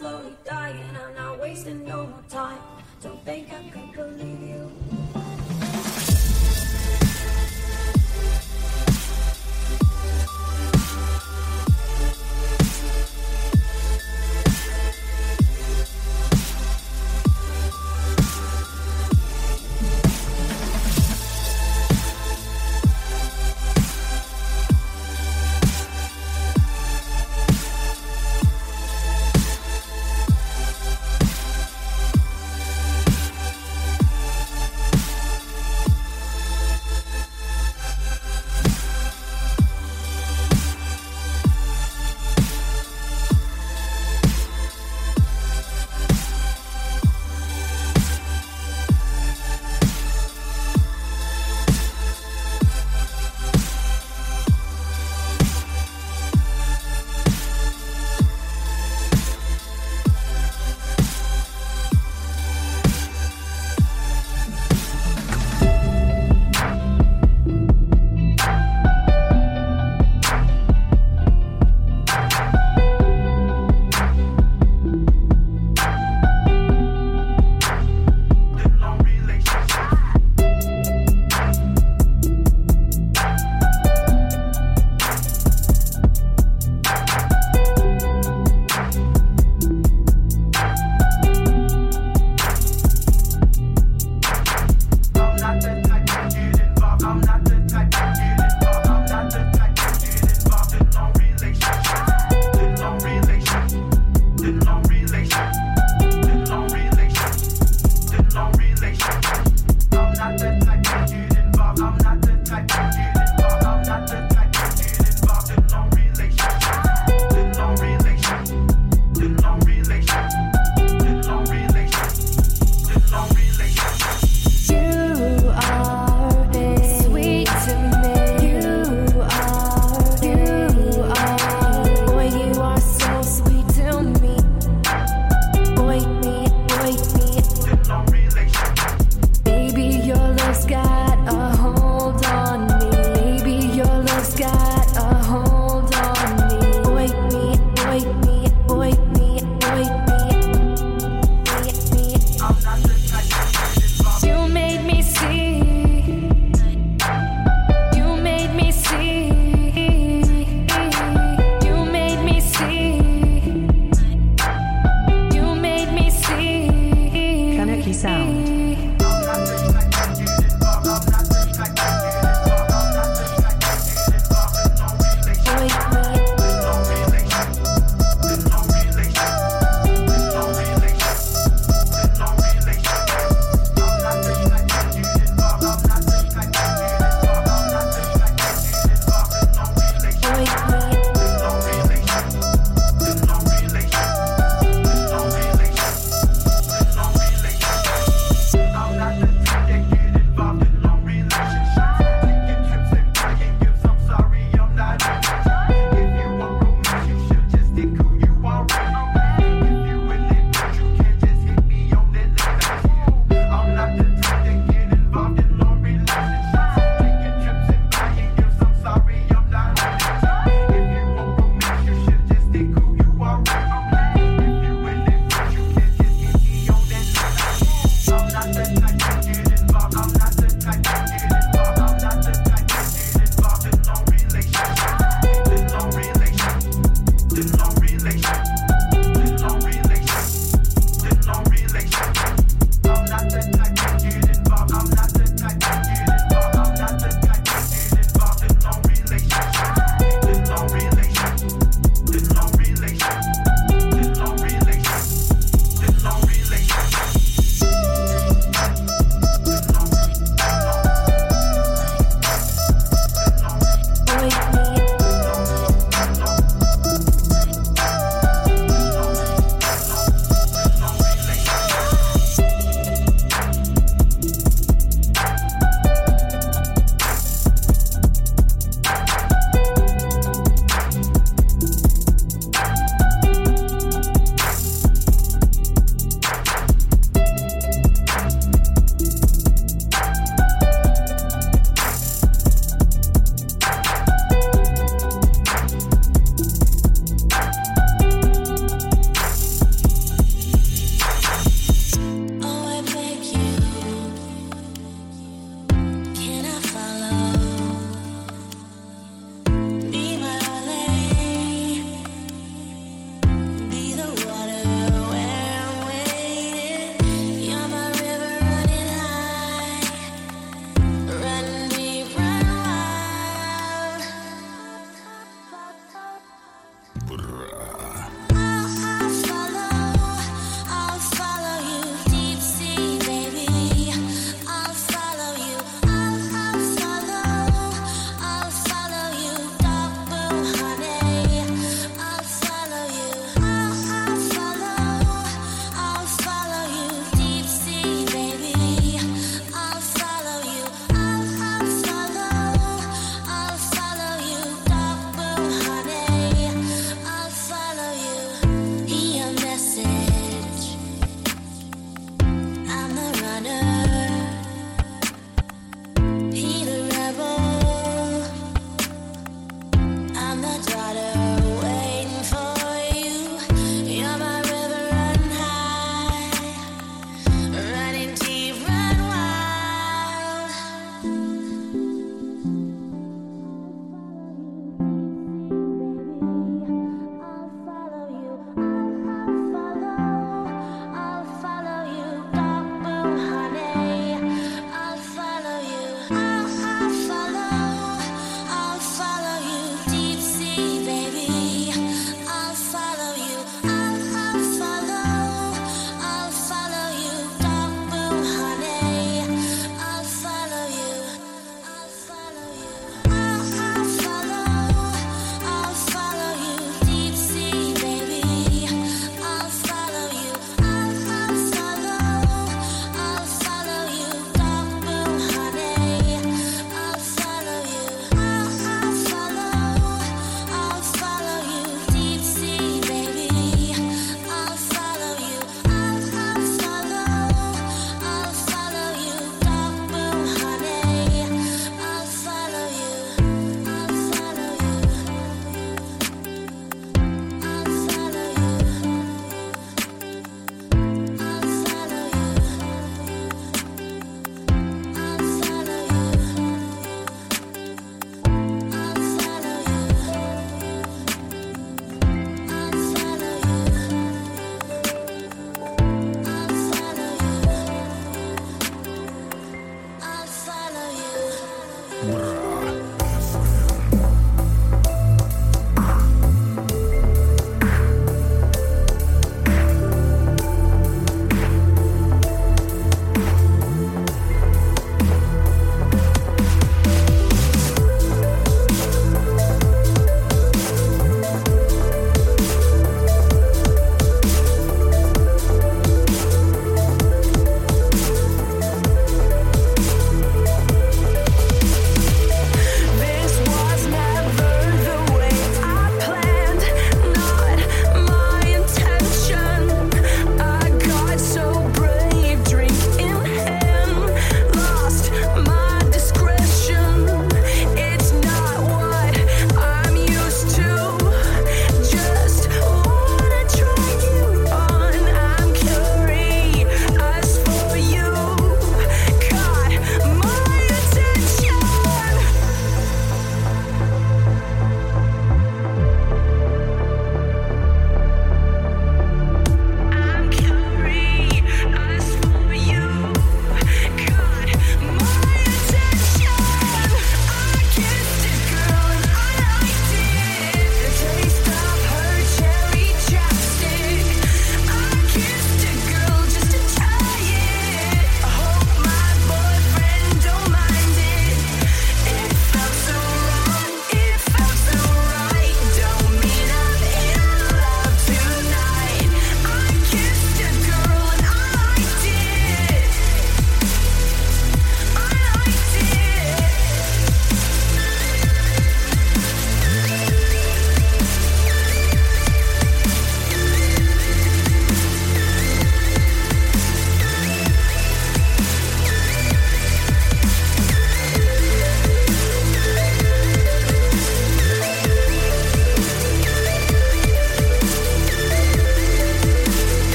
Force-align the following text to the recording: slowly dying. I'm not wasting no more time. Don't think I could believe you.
slowly 0.00 0.34
dying. 0.46 0.96
I'm 0.96 1.14
not 1.14 1.38
wasting 1.38 1.84
no 1.84 2.06
more 2.06 2.24
time. 2.30 2.58
Don't 3.02 3.22
think 3.22 3.52
I 3.52 3.62
could 3.68 3.92
believe 3.92 4.40
you. 4.40 4.89